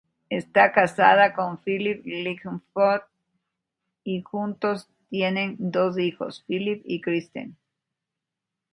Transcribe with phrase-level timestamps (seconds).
[0.31, 3.03] Esta casada con Philip Lightfoot
[4.03, 7.55] y juntos tienen dos hijos Philip y Kristen.